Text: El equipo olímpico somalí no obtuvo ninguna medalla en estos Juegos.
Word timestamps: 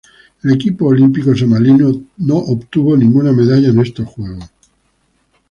El 0.41 0.51
equipo 0.53 0.87
olímpico 0.87 1.35
somalí 1.35 1.71
no 1.73 2.35
obtuvo 2.35 2.97
ninguna 2.97 3.33
medalla 3.33 3.69
en 3.69 3.77
estos 3.81 4.07
Juegos. 4.07 4.49